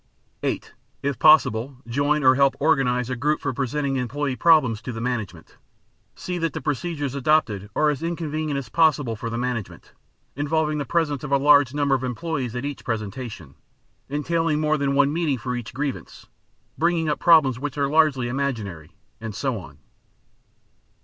[0.41, 0.73] (8)
[1.03, 5.57] If possible, join or help organize a group for presenting employee problems to the management.
[6.15, 9.91] See that the procedures adopted are as inconvenient as possible for the management,
[10.35, 13.53] involving the presence of a large number of employees at each presentation,
[14.09, 16.25] entailing more than one meeting for each grievance,
[16.79, 19.77] bringing up problems which are largely imaginary, and so on.